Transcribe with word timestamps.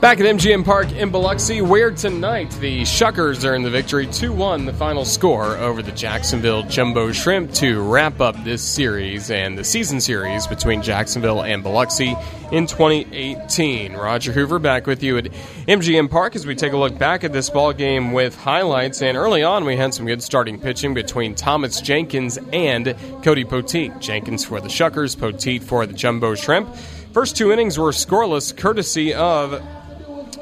Back 0.00 0.20
at 0.20 0.26
MGM 0.26 0.64
Park 0.64 0.92
in 0.92 1.10
Biloxi, 1.10 1.60
where 1.60 1.90
tonight 1.90 2.52
the 2.60 2.82
Shuckers 2.82 3.42
in 3.52 3.64
the 3.64 3.70
victory 3.70 4.06
2 4.06 4.32
1, 4.32 4.64
the 4.64 4.72
final 4.72 5.04
score 5.04 5.56
over 5.56 5.82
the 5.82 5.90
Jacksonville 5.90 6.62
Jumbo 6.62 7.10
Shrimp 7.10 7.52
to 7.54 7.82
wrap 7.82 8.20
up 8.20 8.36
this 8.44 8.62
series 8.62 9.32
and 9.32 9.58
the 9.58 9.64
season 9.64 10.00
series 10.00 10.46
between 10.46 10.82
Jacksonville 10.82 11.42
and 11.42 11.64
Biloxi 11.64 12.14
in 12.52 12.68
2018. 12.68 13.94
Roger 13.94 14.30
Hoover 14.30 14.60
back 14.60 14.86
with 14.86 15.02
you 15.02 15.18
at 15.18 15.24
MGM 15.66 16.08
Park 16.08 16.36
as 16.36 16.46
we 16.46 16.54
take 16.54 16.74
a 16.74 16.76
look 16.76 16.96
back 16.96 17.24
at 17.24 17.32
this 17.32 17.50
ball 17.50 17.72
game 17.72 18.12
with 18.12 18.36
highlights. 18.36 19.02
And 19.02 19.16
early 19.16 19.42
on, 19.42 19.64
we 19.64 19.76
had 19.76 19.92
some 19.92 20.06
good 20.06 20.22
starting 20.22 20.60
pitching 20.60 20.94
between 20.94 21.34
Thomas 21.34 21.80
Jenkins 21.80 22.38
and 22.52 22.94
Cody 23.24 23.44
Poteet. 23.44 23.98
Jenkins 23.98 24.44
for 24.44 24.60
the 24.60 24.68
Shuckers, 24.68 25.16
Poteet 25.16 25.64
for 25.64 25.86
the 25.86 25.92
Jumbo 25.92 26.36
Shrimp. 26.36 26.72
First 27.12 27.36
two 27.36 27.50
innings 27.50 27.76
were 27.80 27.90
scoreless, 27.90 28.56
courtesy 28.56 29.12
of 29.12 29.60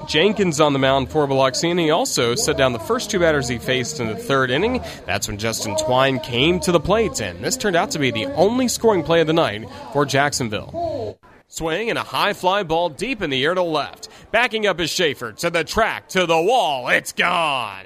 Jenkins 0.06 0.60
on 0.60 0.72
the 0.72 0.78
mound 0.78 1.10
for 1.10 1.26
Biloxi, 1.26 1.70
and 1.70 1.80
he 1.80 1.90
also 1.90 2.34
set 2.34 2.56
down 2.56 2.72
the 2.72 2.78
first 2.78 3.10
two 3.10 3.18
batters 3.18 3.48
he 3.48 3.58
faced 3.58 3.98
in 3.98 4.06
the 4.06 4.16
third 4.16 4.50
inning. 4.50 4.82
That's 5.04 5.26
when 5.26 5.36
Justin 5.36 5.76
Twine 5.76 6.20
came 6.20 6.60
to 6.60 6.72
the 6.72 6.80
plate, 6.80 7.20
and 7.20 7.44
this 7.44 7.56
turned 7.56 7.76
out 7.76 7.90
to 7.90 7.98
be 7.98 8.10
the 8.10 8.26
only 8.34 8.68
scoring 8.68 9.02
play 9.02 9.20
of 9.20 9.26
the 9.26 9.32
night 9.32 9.68
for 9.92 10.04
Jacksonville. 10.04 11.18
Swing 11.48 11.90
and 11.90 11.98
a 11.98 12.02
high 12.02 12.32
fly 12.32 12.62
ball 12.62 12.88
deep 12.88 13.20
in 13.20 13.30
the 13.30 13.44
air 13.44 13.54
to 13.54 13.62
left. 13.62 14.08
Backing 14.30 14.66
up 14.66 14.80
is 14.80 14.90
Schaefer 14.90 15.32
to 15.32 15.50
the 15.50 15.64
track, 15.64 16.08
to 16.10 16.26
the 16.26 16.40
wall. 16.40 16.88
It's 16.88 17.12
gone. 17.12 17.84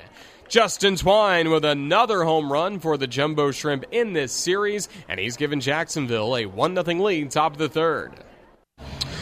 Justin 0.48 0.97
Twine 0.97 1.50
with 1.50 1.64
another 1.64 2.25
home 2.25 2.52
run 2.52 2.80
for 2.80 2.97
the 2.97 3.06
Jumbo 3.06 3.50
Shrimp 3.50 3.84
in 3.92 4.12
this 4.12 4.33
series, 4.33 4.89
and 5.09 5.20
he's 5.20 5.37
given 5.37 5.61
Jacksonville 5.61 6.37
a 6.37 6.47
1 6.47 6.75
0 6.75 7.02
lead 7.02 7.30
top 7.30 7.52
of 7.52 7.59
the 7.59 7.69
third. 7.69 8.12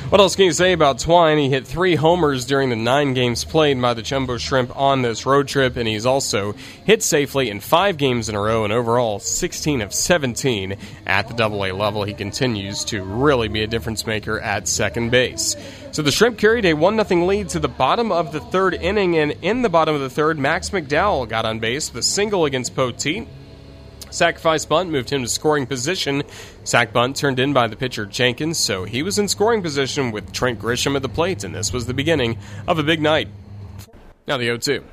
What 0.09 0.23
else 0.23 0.37
can 0.37 0.47
you 0.47 0.53
say 0.53 0.73
about 0.73 1.01
Twine? 1.01 1.37
He 1.37 1.51
hit 1.51 1.67
three 1.67 1.95
homers 1.95 2.47
during 2.47 2.71
the 2.71 2.77
nine 2.77 3.12
games 3.12 3.45
played 3.45 3.78
by 3.78 3.92
the 3.92 4.01
Jumbo 4.01 4.39
Shrimp 4.39 4.75
on 4.75 5.03
this 5.03 5.27
road 5.27 5.48
trip, 5.48 5.77
and 5.77 5.87
he's 5.87 6.06
also 6.06 6.55
hit 6.87 7.03
safely 7.03 7.50
in 7.50 7.61
five 7.61 7.98
games 7.98 8.31
in 8.31 8.34
a 8.34 8.41
row 8.41 8.65
and 8.65 8.73
overall 8.73 9.19
16 9.19 9.83
of 9.83 9.92
17 9.92 10.78
at 11.06 11.28
the 11.28 11.34
Double 11.34 11.62
A 11.62 11.73
level. 11.73 12.05
He 12.05 12.15
continues 12.15 12.84
to 12.84 13.03
really 13.03 13.48
be 13.48 13.62
a 13.62 13.67
difference 13.67 14.06
maker 14.06 14.41
at 14.41 14.67
second 14.67 15.11
base. 15.11 15.55
So 15.92 16.00
the 16.00 16.11
Shrimp 16.11 16.39
carried 16.39 16.65
a 16.65 16.72
1 16.72 17.05
0 17.05 17.27
lead 17.27 17.50
to 17.50 17.59
the 17.59 17.69
bottom 17.69 18.11
of 18.11 18.33
the 18.33 18.41
third 18.41 18.72
inning, 18.72 19.19
and 19.19 19.33
in 19.43 19.61
the 19.61 19.69
bottom 19.69 19.95
of 19.95 20.00
the 20.00 20.09
third, 20.09 20.39
Max 20.39 20.70
McDowell 20.70 21.28
got 21.28 21.45
on 21.45 21.59
base 21.59 21.93
with 21.93 22.00
a 22.00 22.09
single 22.09 22.47
against 22.47 22.75
Poteet. 22.75 23.28
Sacrifice 24.11 24.64
bunt 24.64 24.91
moved 24.91 25.11
him 25.11 25.23
to 25.23 25.28
scoring 25.28 25.67
position. 25.67 26.23
Sack 26.64 26.92
bunt 26.92 27.17
turned 27.17 27.39
in 27.39 27.53
by 27.53 27.67
the 27.67 27.77
pitcher 27.77 28.06
Jenkins, 28.06 28.59
so 28.59 28.84
he 28.84 29.03
was 29.03 29.19
in 29.19 29.28
scoring 29.28 29.62
position 29.62 30.11
with 30.11 30.33
Trent 30.33 30.59
Grisham 30.59 30.97
at 30.97 31.03
the 31.03 31.09
plate, 31.09 31.45
and 31.45 31.55
this 31.55 31.73
was 31.73 31.87
the 31.87 31.95
beginning 31.95 32.39
of 32.67 32.78
a 32.78 32.83
big 32.83 33.00
night. 33.00 33.28
Now 34.27 34.37
the 34.37 34.45
0 34.45 34.59
2. 34.59 34.84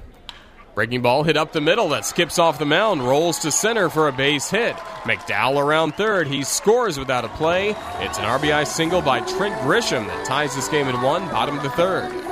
Breaking 0.76 1.02
ball 1.02 1.24
hit 1.24 1.38
up 1.38 1.54
the 1.54 1.62
middle 1.62 1.88
that 1.90 2.06
skips 2.06 2.38
off 2.38 2.60
the 2.60 2.66
mound, 2.66 3.02
rolls 3.02 3.40
to 3.40 3.52
center 3.52 3.90
for 3.90 4.10
a 4.10 4.12
base 4.12 4.50
hit. 4.50 4.76
McDowell 5.04 5.64
around 5.64 5.96
third. 5.96 6.28
He 6.28 6.44
scores 6.44 7.00
without 7.00 7.24
a 7.24 7.30
play. 7.30 7.70
It's 8.00 8.18
an 8.18 8.26
RBI 8.26 8.68
single 8.68 9.02
by 9.02 9.22
Trent 9.22 9.56
Grisham 9.62 10.06
that 10.08 10.26
ties 10.26 10.54
this 10.54 10.68
game 10.68 10.88
at 10.88 11.02
one, 11.02 11.30
bottom 11.30 11.56
of 11.56 11.64
the 11.64 11.70
third. 11.70 12.25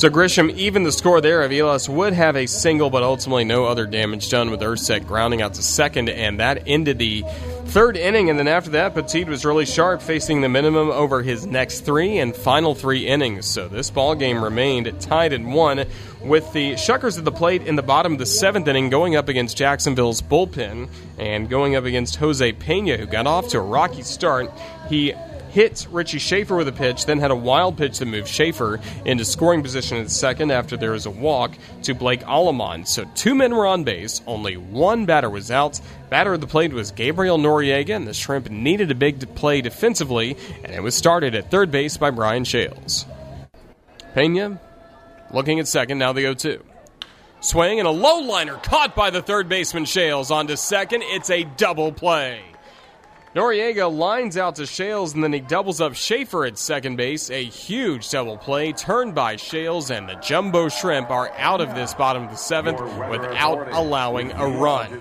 So 0.00 0.08
Grisham, 0.08 0.50
even 0.56 0.84
the 0.84 0.92
score 0.92 1.20
there 1.20 1.42
of 1.42 1.52
Elas 1.52 1.86
would 1.86 2.14
have 2.14 2.34
a 2.34 2.46
single, 2.46 2.88
but 2.88 3.02
ultimately 3.02 3.44
no 3.44 3.66
other 3.66 3.84
damage 3.84 4.30
done 4.30 4.50
with 4.50 4.60
Erceg 4.60 5.06
grounding 5.06 5.42
out 5.42 5.52
to 5.52 5.62
second, 5.62 6.08
and 6.08 6.40
that 6.40 6.62
ended 6.66 6.98
the 6.98 7.22
third 7.66 7.98
inning. 7.98 8.30
And 8.30 8.38
then 8.38 8.48
after 8.48 8.70
that, 8.70 8.94
Poteet 8.94 9.26
was 9.26 9.44
really 9.44 9.66
sharp, 9.66 10.00
facing 10.00 10.40
the 10.40 10.48
minimum 10.48 10.88
over 10.88 11.20
his 11.20 11.44
next 11.44 11.80
three 11.80 12.16
and 12.16 12.34
final 12.34 12.74
three 12.74 13.06
innings. 13.06 13.44
So 13.44 13.68
this 13.68 13.90
ball 13.90 14.14
game 14.14 14.42
remained 14.42 14.98
tied 15.02 15.34
at 15.34 15.42
one, 15.42 15.84
with 16.22 16.50
the 16.54 16.72
Shuckers 16.76 17.18
at 17.18 17.26
the 17.26 17.30
plate 17.30 17.66
in 17.66 17.76
the 17.76 17.82
bottom 17.82 18.14
of 18.14 18.18
the 18.18 18.24
seventh 18.24 18.68
inning, 18.68 18.88
going 18.88 19.16
up 19.16 19.28
against 19.28 19.58
Jacksonville's 19.58 20.22
bullpen 20.22 20.88
and 21.18 21.50
going 21.50 21.76
up 21.76 21.84
against 21.84 22.16
Jose 22.16 22.52
Pena, 22.52 22.96
who 22.96 23.04
got 23.04 23.26
off 23.26 23.48
to 23.48 23.58
a 23.58 23.62
rocky 23.62 24.00
start. 24.00 24.50
He 24.88 25.12
hit 25.50 25.86
Richie 25.90 26.18
Schaefer 26.18 26.56
with 26.56 26.68
a 26.68 26.72
pitch, 26.72 27.06
then 27.06 27.18
had 27.18 27.30
a 27.30 27.36
wild 27.36 27.76
pitch 27.76 27.98
that 27.98 28.06
moved 28.06 28.28
Schaefer 28.28 28.80
into 29.04 29.24
scoring 29.24 29.62
position 29.62 29.98
in 29.98 30.04
the 30.04 30.10
second 30.10 30.50
after 30.50 30.76
there 30.76 30.92
was 30.92 31.06
a 31.06 31.10
walk 31.10 31.52
to 31.82 31.94
Blake 31.94 32.22
Allemand. 32.22 32.88
So 32.88 33.04
two 33.14 33.34
men 33.34 33.54
were 33.54 33.66
on 33.66 33.84
base, 33.84 34.20
only 34.26 34.56
one 34.56 35.06
batter 35.06 35.30
was 35.30 35.50
out. 35.50 35.80
Batter 36.08 36.34
of 36.34 36.40
the 36.40 36.46
plate 36.46 36.72
was 36.72 36.90
Gabriel 36.90 37.38
Noriega, 37.38 37.94
and 37.94 38.06
the 38.06 38.14
Shrimp 38.14 38.50
needed 38.50 38.90
a 38.90 38.94
big 38.94 39.34
play 39.34 39.60
defensively, 39.60 40.36
and 40.64 40.74
it 40.74 40.82
was 40.82 40.94
started 40.94 41.34
at 41.34 41.50
third 41.50 41.70
base 41.70 41.96
by 41.96 42.10
Brian 42.10 42.44
Schales. 42.44 43.04
Pena 44.14 44.60
looking 45.32 45.60
at 45.60 45.68
second, 45.68 45.98
now 45.98 46.12
the 46.12 46.22
0 46.22 46.34
2. 46.34 46.64
Swing 47.40 47.78
and 47.78 47.88
a 47.88 47.90
low 47.90 48.20
liner 48.20 48.56
caught 48.56 48.94
by 48.94 49.10
the 49.10 49.22
third 49.22 49.48
baseman 49.48 49.84
Schales 49.84 50.30
onto 50.30 50.56
second. 50.56 51.02
It's 51.02 51.30
a 51.30 51.44
double 51.44 51.90
play. 51.90 52.49
Noriega 53.34 53.96
lines 53.96 54.36
out 54.36 54.56
to 54.56 54.62
Schales 54.62 55.14
and 55.14 55.22
then 55.22 55.32
he 55.32 55.38
doubles 55.38 55.80
up 55.80 55.94
Schaefer 55.94 56.46
at 56.46 56.58
second 56.58 56.96
base. 56.96 57.30
A 57.30 57.44
huge 57.44 58.10
double 58.10 58.36
play 58.36 58.72
turned 58.72 59.14
by 59.14 59.36
Schales, 59.36 59.96
and 59.96 60.08
the 60.08 60.14
Jumbo 60.14 60.68
Shrimp 60.68 61.10
are 61.10 61.30
out 61.38 61.60
of 61.60 61.76
this 61.76 61.94
bottom 61.94 62.24
of 62.24 62.30
the 62.30 62.36
seventh 62.36 62.80
without 63.08 63.72
allowing 63.72 64.32
a 64.32 64.48
run. 64.48 65.00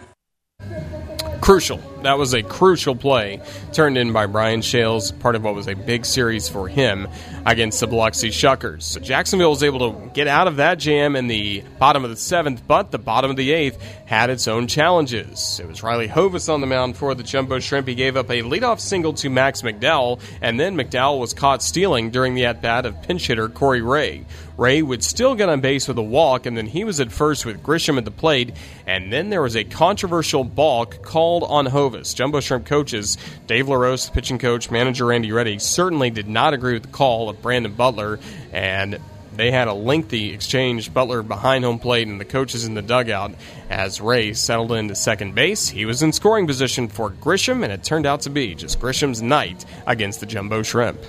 Crucial. 1.41 1.81
That 2.03 2.17
was 2.17 2.33
a 2.33 2.41
crucial 2.41 2.95
play 2.95 3.41
turned 3.73 3.97
in 3.97 4.13
by 4.13 4.25
Brian 4.25 4.61
Schales, 4.61 5.17
part 5.19 5.35
of 5.35 5.43
what 5.43 5.53
was 5.53 5.67
a 5.67 5.75
big 5.75 6.05
series 6.05 6.47
for 6.47 6.69
him 6.69 7.09
against 7.45 7.81
the 7.81 7.87
Biloxi 7.87 8.29
Shuckers. 8.29 8.83
So 8.83 9.01
Jacksonville 9.01 9.49
was 9.49 9.63
able 9.63 9.91
to 9.91 10.09
get 10.11 10.27
out 10.27 10.47
of 10.47 10.57
that 10.57 10.79
jam 10.79 11.17
in 11.17 11.27
the 11.27 11.61
bottom 11.77 12.05
of 12.05 12.09
the 12.09 12.15
seventh, 12.15 12.65
but 12.65 12.91
the 12.91 12.99
bottom 12.99 13.29
of 13.29 13.37
the 13.37 13.51
eighth 13.51 13.81
had 14.05 14.29
its 14.29 14.47
own 14.47 14.67
challenges. 14.67 15.59
It 15.59 15.67
was 15.67 15.83
Riley 15.83 16.07
Hovis 16.07 16.47
on 16.47 16.61
the 16.61 16.67
mound 16.67 16.95
for 16.95 17.13
the 17.15 17.23
Jumbo 17.23 17.59
Shrimp. 17.59 17.87
He 17.87 17.95
gave 17.95 18.15
up 18.15 18.29
a 18.29 18.43
leadoff 18.43 18.79
single 18.79 19.13
to 19.13 19.29
Max 19.29 19.61
McDowell, 19.61 20.21
and 20.41 20.59
then 20.59 20.75
McDowell 20.75 21.19
was 21.19 21.33
caught 21.33 21.61
stealing 21.61 22.11
during 22.11 22.33
the 22.33 22.45
at 22.45 22.61
bat 22.61 22.85
of 22.85 23.01
pinch 23.01 23.27
hitter 23.27 23.49
Corey 23.49 23.81
Ray. 23.81 24.25
Ray 24.57 24.81
would 24.81 25.03
still 25.03 25.35
get 25.35 25.47
on 25.47 25.61
base 25.61 25.87
with 25.87 25.97
a 25.97 26.03
walk, 26.03 26.45
and 26.45 26.57
then 26.57 26.65
he 26.65 26.83
was 26.83 26.99
at 26.99 27.13
first 27.13 27.45
with 27.45 27.63
Grisham 27.63 27.97
at 27.97 28.03
the 28.03 28.11
plate, 28.11 28.53
and 28.85 29.11
then 29.11 29.29
there 29.29 29.41
was 29.41 29.55
a 29.55 29.63
controversial 29.63 30.43
balk 30.43 31.01
called 31.01 31.43
on 31.43 31.65
Hovis. 31.65 31.88
Jumbo 32.13 32.39
Shrimp 32.39 32.65
coaches 32.65 33.17
Dave 33.47 33.67
LaRose, 33.67 34.09
pitching 34.09 34.39
coach, 34.39 34.71
manager 34.71 35.05
Randy 35.05 35.31
Ready, 35.31 35.59
certainly 35.59 36.09
did 36.09 36.27
not 36.27 36.53
agree 36.53 36.73
with 36.73 36.83
the 36.83 36.89
call 36.89 37.29
of 37.29 37.41
Brandon 37.41 37.73
Butler, 37.73 38.19
and 38.51 38.99
they 39.35 39.51
had 39.51 39.67
a 39.67 39.73
lengthy 39.73 40.33
exchange. 40.33 40.93
Butler 40.93 41.23
behind 41.23 41.63
home 41.63 41.79
plate 41.79 42.07
and 42.07 42.19
the 42.19 42.25
coaches 42.25 42.65
in 42.65 42.73
the 42.73 42.81
dugout 42.81 43.33
as 43.69 44.01
Ray 44.01 44.33
settled 44.33 44.71
into 44.73 44.95
second 44.95 45.33
base. 45.33 45.69
He 45.69 45.85
was 45.85 46.03
in 46.03 46.11
scoring 46.11 46.45
position 46.45 46.87
for 46.89 47.09
Grisham, 47.09 47.63
and 47.63 47.71
it 47.71 47.83
turned 47.83 48.05
out 48.05 48.21
to 48.21 48.29
be 48.29 48.53
just 48.53 48.79
Grisham's 48.79 49.21
night 49.21 49.65
against 49.87 50.19
the 50.19 50.25
Jumbo 50.25 50.61
Shrimp. 50.61 50.99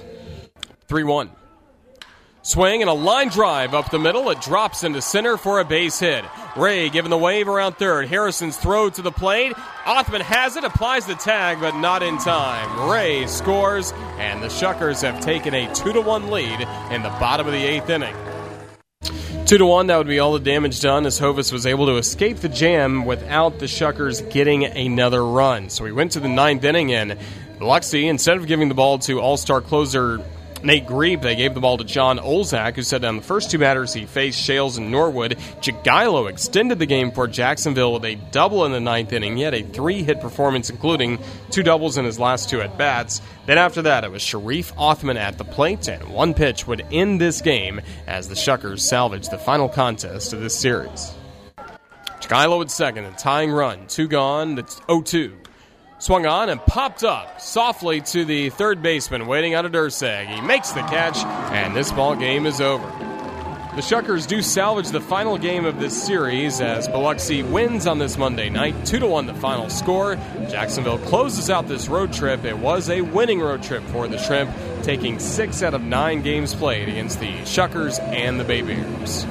3 0.86 1.04
1. 1.04 1.30
Swing 2.42 2.80
and 2.80 2.88
a 2.88 2.94
line 2.94 3.28
drive 3.28 3.74
up 3.74 3.90
the 3.90 3.98
middle. 3.98 4.30
It 4.30 4.40
drops 4.40 4.82
into 4.82 5.02
center 5.02 5.36
for 5.36 5.60
a 5.60 5.64
base 5.64 5.98
hit. 5.98 6.24
Ray 6.56 6.90
giving 6.90 7.10
the 7.10 7.18
wave 7.18 7.48
around 7.48 7.76
third. 7.76 8.08
Harrison's 8.08 8.56
throw 8.56 8.90
to 8.90 9.02
the 9.02 9.12
plate. 9.12 9.52
Othman 9.86 10.22
has 10.22 10.56
it, 10.56 10.64
applies 10.64 11.06
the 11.06 11.14
tag, 11.14 11.60
but 11.60 11.76
not 11.76 12.02
in 12.02 12.18
time. 12.18 12.90
Ray 12.90 13.26
scores, 13.26 13.92
and 14.18 14.42
the 14.42 14.48
Shuckers 14.48 15.02
have 15.02 15.20
taken 15.20 15.54
a 15.54 15.72
2 15.74 15.92
to 15.92 16.00
1 16.00 16.30
lead 16.30 16.60
in 16.90 17.02
the 17.02 17.10
bottom 17.20 17.46
of 17.46 17.52
the 17.52 17.64
eighth 17.64 17.88
inning. 17.88 18.14
Two 19.50 19.58
to 19.58 19.66
one, 19.66 19.88
that 19.88 19.96
would 19.96 20.06
be 20.06 20.20
all 20.20 20.32
the 20.32 20.38
damage 20.38 20.80
done 20.80 21.06
as 21.06 21.18
Hovis 21.18 21.50
was 21.50 21.66
able 21.66 21.86
to 21.86 21.96
escape 21.96 22.36
the 22.36 22.48
jam 22.48 23.04
without 23.04 23.58
the 23.58 23.66
Shuckers 23.66 24.30
getting 24.30 24.64
another 24.64 25.26
run. 25.26 25.70
So 25.70 25.82
we 25.82 25.90
went 25.90 26.12
to 26.12 26.20
the 26.20 26.28
ninth 26.28 26.62
inning, 26.62 26.94
and 26.94 27.18
Biloxi, 27.58 28.06
instead 28.06 28.36
of 28.36 28.46
giving 28.46 28.68
the 28.68 28.76
ball 28.76 29.00
to 29.00 29.20
all 29.20 29.36
star 29.36 29.60
closer 29.60 30.20
Nate 30.62 30.86
Griep, 30.86 31.22
they 31.22 31.36
gave 31.36 31.54
the 31.54 31.60
ball 31.60 31.78
to 31.78 31.84
John 31.84 32.18
Olczak, 32.18 32.76
who 32.76 32.82
set 32.82 33.00
down 33.00 33.16
the 33.16 33.22
first 33.22 33.50
two 33.50 33.58
batters 33.58 33.94
he 33.94 34.04
faced, 34.04 34.46
Schales 34.46 34.76
and 34.76 34.90
Norwood. 34.90 35.38
Jagielo 35.62 36.28
extended 36.28 36.78
the 36.78 36.86
game 36.86 37.12
for 37.12 37.26
Jacksonville 37.26 37.94
with 37.94 38.04
a 38.04 38.16
double 38.30 38.66
in 38.66 38.72
the 38.72 38.80
ninth 38.80 39.12
inning. 39.12 39.36
He 39.36 39.42
had 39.42 39.54
a 39.54 39.62
three 39.62 40.02
hit 40.02 40.20
performance, 40.20 40.68
including 40.68 41.18
two 41.50 41.62
doubles 41.62 41.96
in 41.96 42.04
his 42.04 42.18
last 42.18 42.50
two 42.50 42.60
at 42.60 42.76
bats. 42.76 43.22
Then 43.46 43.56
after 43.56 43.82
that, 43.82 44.04
it 44.04 44.10
was 44.10 44.20
Sharif 44.20 44.72
Othman 44.78 45.16
at 45.16 45.38
the 45.38 45.44
plate, 45.44 45.88
and 45.88 46.10
one 46.10 46.34
pitch 46.34 46.66
would 46.66 46.84
end 46.92 47.20
this 47.20 47.40
game 47.40 47.80
as 48.06 48.28
the 48.28 48.34
Shuckers 48.34 48.80
salvaged 48.80 49.30
the 49.30 49.38
final 49.38 49.68
contest 49.68 50.34
of 50.34 50.40
this 50.40 50.58
series. 50.58 51.14
Jagielo 52.20 52.60
at 52.60 52.70
second, 52.70 53.06
a 53.06 53.12
tying 53.12 53.50
run, 53.50 53.86
two 53.86 54.08
gone, 54.08 54.58
it's 54.58 54.80
0 54.86 55.02
2. 55.02 55.36
Swung 56.00 56.24
on 56.24 56.48
and 56.48 56.64
popped 56.64 57.04
up 57.04 57.42
softly 57.42 58.00
to 58.00 58.24
the 58.24 58.48
third 58.48 58.82
baseman 58.82 59.26
waiting 59.26 59.52
out 59.52 59.66
of 59.66 59.72
Dursag. 59.72 60.34
He 60.34 60.40
makes 60.40 60.70
the 60.70 60.80
catch, 60.80 61.18
and 61.52 61.76
this 61.76 61.92
ball 61.92 62.16
game 62.16 62.46
is 62.46 62.58
over. 62.58 62.86
The 63.76 63.82
Shuckers 63.82 64.26
do 64.26 64.40
salvage 64.40 64.88
the 64.88 65.02
final 65.02 65.36
game 65.36 65.66
of 65.66 65.78
this 65.78 66.02
series 66.02 66.62
as 66.62 66.88
Biloxi 66.88 67.42
wins 67.42 67.86
on 67.86 67.98
this 67.98 68.16
Monday 68.16 68.48
night, 68.48 68.86
2 68.86 68.98
to 69.00 69.06
1 69.06 69.26
the 69.26 69.34
final 69.34 69.68
score. 69.68 70.16
Jacksonville 70.48 70.98
closes 71.00 71.50
out 71.50 71.68
this 71.68 71.88
road 71.88 72.14
trip. 72.14 72.46
It 72.46 72.56
was 72.56 72.88
a 72.88 73.02
winning 73.02 73.40
road 73.40 73.62
trip 73.62 73.82
for 73.88 74.08
the 74.08 74.16
Shrimp, 74.16 74.50
taking 74.82 75.18
6 75.18 75.62
out 75.62 75.74
of 75.74 75.82
9 75.82 76.22
games 76.22 76.54
played 76.54 76.88
against 76.88 77.20
the 77.20 77.32
Shuckers 77.42 78.00
and 78.00 78.40
the 78.40 78.44
Bay 78.44 78.62
Bears. 78.62 79.26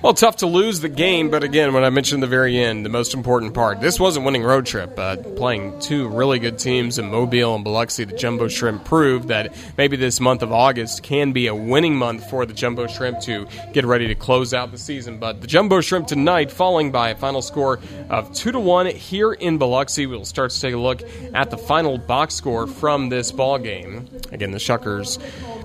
Well, 0.00 0.14
tough 0.14 0.36
to 0.36 0.46
lose 0.46 0.78
the 0.78 0.88
game, 0.88 1.28
but 1.28 1.42
again, 1.42 1.74
when 1.74 1.82
I 1.82 1.90
mentioned 1.90 2.22
the 2.22 2.28
very 2.28 2.56
end, 2.56 2.84
the 2.84 2.88
most 2.88 3.14
important 3.14 3.52
part, 3.52 3.80
this 3.80 3.98
was 3.98 4.16
a 4.16 4.20
winning 4.20 4.44
road 4.44 4.64
trip. 4.64 4.96
Uh, 4.96 5.16
playing 5.16 5.80
two 5.80 6.08
really 6.08 6.38
good 6.38 6.56
teams 6.56 7.00
in 7.00 7.10
Mobile 7.10 7.56
and 7.56 7.64
Biloxi, 7.64 8.04
the 8.04 8.16
Jumbo 8.16 8.46
Shrimp 8.46 8.84
proved 8.84 9.26
that 9.28 9.56
maybe 9.76 9.96
this 9.96 10.20
month 10.20 10.44
of 10.44 10.52
August 10.52 11.02
can 11.02 11.32
be 11.32 11.48
a 11.48 11.54
winning 11.54 11.96
month 11.96 12.30
for 12.30 12.46
the 12.46 12.54
Jumbo 12.54 12.86
Shrimp 12.86 13.18
to 13.22 13.48
get 13.72 13.84
ready 13.84 14.06
to 14.06 14.14
close 14.14 14.54
out 14.54 14.70
the 14.70 14.78
season. 14.78 15.18
But 15.18 15.40
the 15.40 15.48
Jumbo 15.48 15.80
Shrimp 15.80 16.06
tonight 16.06 16.52
falling 16.52 16.92
by 16.92 17.08
a 17.10 17.16
final 17.16 17.42
score 17.42 17.80
of 18.08 18.32
two 18.32 18.52
to 18.52 18.60
one 18.60 18.86
here 18.86 19.32
in 19.32 19.58
Biloxi. 19.58 20.06
We'll 20.06 20.24
start 20.24 20.52
to 20.52 20.60
take 20.60 20.74
a 20.74 20.78
look 20.78 21.02
at 21.34 21.50
the 21.50 21.58
final 21.58 21.98
box 21.98 22.36
score 22.36 22.68
from 22.68 23.08
this 23.08 23.32
ball 23.32 23.58
game. 23.58 24.08
Again, 24.30 24.52
the 24.52 24.58
Shuckers 24.58 25.18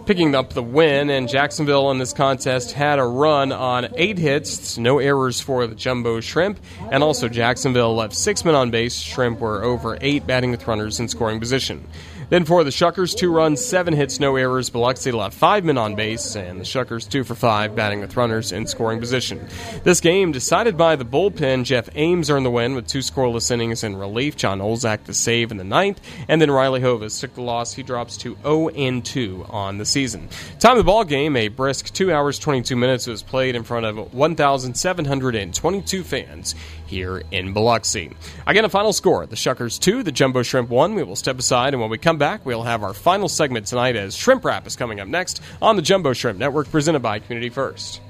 picking 0.06 0.36
up 0.36 0.54
the 0.54 0.64
win, 0.64 1.10
and 1.10 1.30
Jacksonville 1.30 1.92
in 1.92 1.98
this 1.98 2.14
contest 2.14 2.72
had 2.72 3.00
a 3.00 3.04
run 3.04 3.52
on 3.52 3.88
eight 3.96 4.18
hits, 4.18 4.78
no 4.78 5.00
errors 5.00 5.40
for 5.40 5.66
the 5.68 5.76
Jumbo 5.76 6.20
Shrimp, 6.20 6.60
and 6.92 7.04
also 7.04 7.30
Jacksonville 7.30 7.96
left 7.96 8.14
six 8.14 8.44
men 8.44 8.56
on 8.56 8.72
base. 8.72 9.00
Shrimp 9.00 9.40
were 9.40 9.64
over 9.64 9.98
eight 10.02 10.28
batting 10.28 10.52
with 10.52 10.68
runners 10.68 11.00
in 11.00 11.08
scoring 11.08 11.40
position. 11.40 11.88
Then 12.30 12.46
for 12.46 12.64
the 12.64 12.70
Shuckers, 12.70 13.16
two 13.16 13.32
runs, 13.32 13.64
seven 13.64 13.94
hits, 13.94 14.20
no 14.20 14.36
errors. 14.36 14.70
Biloxi 14.70 15.12
left 15.12 15.36
five 15.36 15.64
men 15.64 15.78
on 15.78 15.96
base, 15.96 16.36
and 16.36 16.60
the 16.60 16.66
Shuckers 16.66 17.08
two 17.08 17.24
for 17.24 17.36
five, 17.36 17.76
batting 17.76 18.00
with 18.00 18.16
runners 18.16 18.52
in 18.52 18.68
scoring 18.68 19.00
position. 19.00 19.48
This 19.84 20.00
game 20.00 20.32
decided 20.32 20.78
by 20.78 20.96
the 20.96 21.06
bullpen. 21.06 21.64
Jeff 21.64 21.90
Ames 21.96 22.30
earned 22.30 22.46
the 22.46 22.52
win 22.52 22.76
with 22.76 22.88
two 22.88 23.00
scoreless 23.00 23.52
innings 23.52 23.84
in 23.84 23.96
relief. 23.96 24.36
John 24.36 24.60
Olczak 24.60 25.04
the 25.06 25.14
save 25.14 25.52
in 25.52 25.58
the 25.58 25.64
ninth, 25.64 26.02
and 26.28 26.42
then 26.42 26.52
Riley 26.52 26.82
Hovis 26.82 27.20
took 27.20 27.34
the 27.36 27.42
loss. 27.42 27.74
He 27.74 27.84
drops 27.84 28.18
to 28.18 28.38
0 28.44 28.70
and 28.70 29.06
2 29.06 29.46
on 29.50 29.78
the 29.78 29.86
season. 29.86 30.30
Time 30.60 30.74
of 30.74 30.78
the 30.78 30.84
ball 30.84 31.04
game, 31.04 31.36
a 31.36 31.48
brisk 31.48 31.94
two 31.94 32.12
hours 32.12 32.40
22 32.40 32.76
minutes 32.76 33.08
was 33.08 33.24
played 33.24 33.56
in 33.56 33.64
front 33.64 33.86
of 33.86 34.14
1,722 34.14 36.04
fans 36.04 36.56
here 36.86 37.24
in 37.32 37.54
Biloxi. 37.54 38.12
Again, 38.46 38.66
a 38.66 38.70
final 38.70 38.94
score: 38.94 39.26
the 39.26 39.36
Shuckers 39.36 39.80
two, 39.80 40.04
the 40.04 40.12
Jumbo 40.12 40.44
Shrimp 40.44 40.70
one. 40.70 40.96
We 40.96 41.04
will 41.04 41.16
step 41.16 41.40
aside, 41.40 41.74
and 41.74 41.82
when 41.82 41.90
we 41.90 41.98
come 42.14 42.20
back, 42.20 42.46
we'll 42.46 42.62
have 42.62 42.84
our 42.84 42.94
final 42.94 43.28
segment 43.28 43.66
tonight 43.66 43.96
as 43.96 44.16
Shrimp 44.16 44.46
Wrap 44.46 44.68
is 44.68 44.76
coming 44.76 45.00
up 45.00 45.08
next 45.08 45.42
on 45.64 45.78
the 45.78 45.82
Jumbo 45.82 46.14
Shrimp 46.14 46.38
Network, 46.38 46.70
presented 46.70 47.00
by 47.00 47.18
Community 47.18 47.50
First. 47.50 48.02